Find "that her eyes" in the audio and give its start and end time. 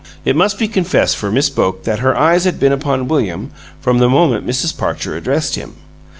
1.83-2.45